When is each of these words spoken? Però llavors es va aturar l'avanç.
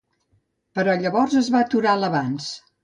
Però 0.79 0.95
llavors 1.03 1.39
es 1.43 1.53
va 1.59 1.63
aturar 1.69 1.97
l'avanç. 2.03 2.55